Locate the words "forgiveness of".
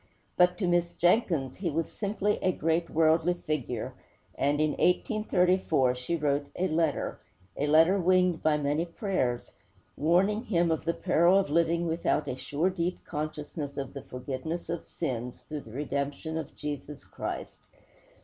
14.01-14.87